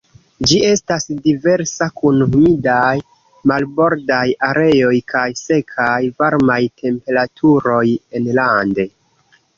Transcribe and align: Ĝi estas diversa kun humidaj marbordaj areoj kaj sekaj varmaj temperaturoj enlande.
Ĝi 0.51 0.55
estas 0.67 1.03
diversa 1.25 1.87
kun 2.01 2.17
humidaj 2.31 2.95
marbordaj 3.51 4.25
areoj 4.49 4.95
kaj 5.13 5.27
sekaj 5.43 6.01
varmaj 6.23 6.59
temperaturoj 6.83 7.87
enlande. 8.23 8.89